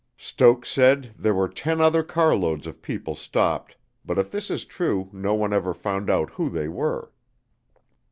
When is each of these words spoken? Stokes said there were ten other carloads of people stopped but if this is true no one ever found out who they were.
Stokes 0.17 0.67
said 0.69 1.13
there 1.15 1.35
were 1.35 1.47
ten 1.47 1.79
other 1.79 2.01
carloads 2.01 2.65
of 2.65 2.81
people 2.81 3.13
stopped 3.13 3.77
but 4.03 4.17
if 4.17 4.31
this 4.31 4.49
is 4.49 4.65
true 4.65 5.11
no 5.13 5.35
one 5.35 5.53
ever 5.53 5.75
found 5.75 6.09
out 6.09 6.31
who 6.31 6.49
they 6.49 6.67
were. 6.67 7.11